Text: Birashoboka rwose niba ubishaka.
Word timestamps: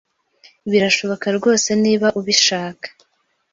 Birashoboka 0.69 1.27
rwose 1.37 1.69
niba 1.83 2.07
ubishaka. 2.19 2.87